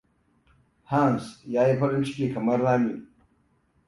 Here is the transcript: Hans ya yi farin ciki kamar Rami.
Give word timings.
Hans 0.91 1.25
ya 1.53 1.61
yi 1.67 1.75
farin 1.79 2.03
ciki 2.07 2.33
kamar 2.33 2.59
Rami. 2.63 2.93